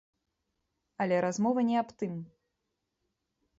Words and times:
Але 1.03 1.19
размова 1.27 1.59
не 1.69 1.75
аб 1.83 1.89
тым. 2.01 2.13